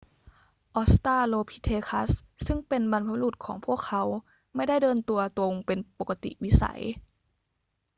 [0.75, 2.09] ออสตราโลพิเธคัส
[2.45, 4.03] ซึ่งเป็นบรรพบุรุษของพวกเขา
[4.55, 6.81] ไม่ได้เดินตัวตรงเป็นปกติวิสัย